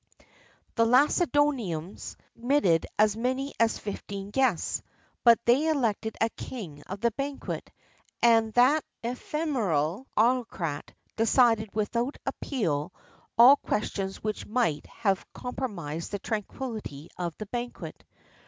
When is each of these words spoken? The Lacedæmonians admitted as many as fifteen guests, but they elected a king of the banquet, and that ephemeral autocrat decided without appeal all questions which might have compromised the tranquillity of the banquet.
The 0.77 0.83
Lacedæmonians 0.85 2.15
admitted 2.35 2.87
as 2.97 3.15
many 3.15 3.53
as 3.59 3.77
fifteen 3.77 4.31
guests, 4.31 4.81
but 5.23 5.39
they 5.45 5.67
elected 5.69 6.17
a 6.19 6.29
king 6.29 6.81
of 6.87 7.01
the 7.01 7.11
banquet, 7.11 7.69
and 8.19 8.51
that 8.53 8.83
ephemeral 9.03 10.07
autocrat 10.17 10.91
decided 11.17 11.69
without 11.75 12.17
appeal 12.25 12.91
all 13.37 13.57
questions 13.57 14.23
which 14.23 14.47
might 14.47 14.87
have 14.87 15.23
compromised 15.33 16.09
the 16.09 16.17
tranquillity 16.17 17.09
of 17.19 17.37
the 17.37 17.45
banquet. 17.45 18.03